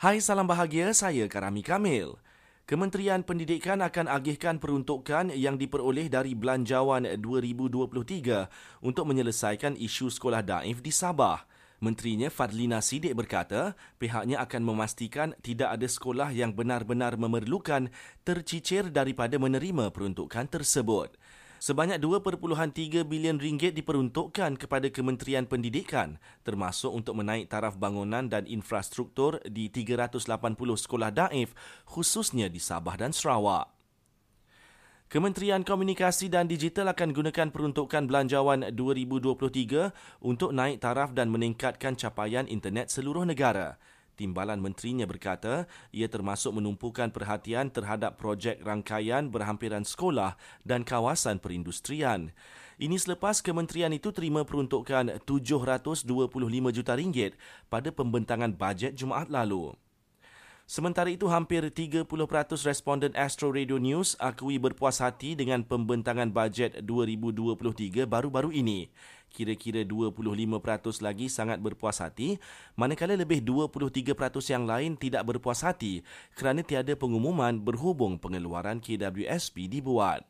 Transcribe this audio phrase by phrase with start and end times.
[0.00, 2.16] Hai salam bahagia, saya Karami Kamil.
[2.64, 8.48] Kementerian Pendidikan akan agihkan peruntukan yang diperoleh dari Belanjawan 2023
[8.80, 11.44] untuk menyelesaikan isu sekolah daif di Sabah.
[11.84, 17.92] Menterinya Fadlina Sidik berkata, pihaknya akan memastikan tidak ada sekolah yang benar-benar memerlukan
[18.24, 21.12] tercicir daripada menerima peruntukan tersebut.
[21.60, 29.44] Sebanyak 2.3 bilion ringgit diperuntukkan kepada Kementerian Pendidikan termasuk untuk menaik taraf bangunan dan infrastruktur
[29.44, 30.24] di 380
[30.56, 31.52] sekolah daif
[31.84, 33.68] khususnya di Sabah dan Sarawak.
[35.12, 42.48] Kementerian Komunikasi dan Digital akan gunakan peruntukan belanjawan 2023 untuk naik taraf dan meningkatkan capaian
[42.48, 43.76] internet seluruh negara.
[44.20, 45.64] Timbalan menterinya berkata
[45.96, 52.28] ia termasuk menumpukan perhatian terhadap projek rangkaian berhampiran sekolah dan kawasan perindustrian.
[52.76, 56.04] Ini selepas kementerian itu terima peruntukan 725
[56.68, 57.32] juta ringgit
[57.72, 59.72] pada pembentangan bajet Jumaat lalu.
[60.70, 62.06] Sementara itu, hampir 30%
[62.62, 68.86] responden Astro Radio News akui berpuas hati dengan pembentangan bajet 2023 baru-baru ini.
[69.30, 72.42] Kira-kira 25% lagi sangat berpuas hati,
[72.74, 76.02] manakala lebih 23% yang lain tidak berpuas hati
[76.34, 80.26] kerana tiada pengumuman berhubung pengeluaran KWSP dibuat.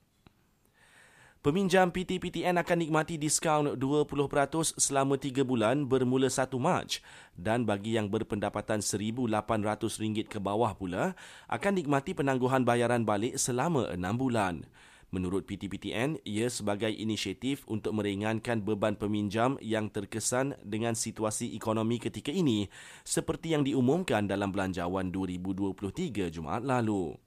[1.41, 7.01] Peminjam PTPTN akan nikmati diskaun 20% selama 3 bulan bermula 1 Mac
[7.33, 11.17] dan bagi yang berpendapatan RM1,800 ke bawah pula
[11.49, 14.69] akan nikmati penangguhan bayaran balik selama 6 bulan.
[15.11, 22.31] Menurut PTPTN, ia sebagai inisiatif untuk meringankan beban peminjam yang terkesan dengan situasi ekonomi ketika
[22.31, 22.71] ini
[23.03, 27.19] seperti yang diumumkan dalam Belanjawan 2023 Jumaat lalu.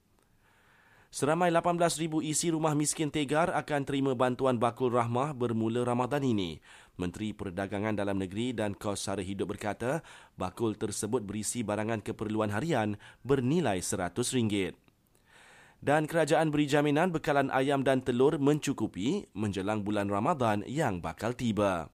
[1.13, 6.57] Seramai 18,000 isi rumah miskin Tegar akan terima bantuan bakul rahmah bermula Ramadan ini.
[6.97, 10.01] Menteri Perdagangan Dalam Negeri dan Kos Sara Hidup berkata,
[10.39, 14.82] bakul tersebut berisi barangan keperluan harian bernilai RM100.
[15.83, 21.75] Dan kerajaan beri jaminan bekalan ayam dan telur mencukupi menjelang bulan Ramadan yang bakal tiba.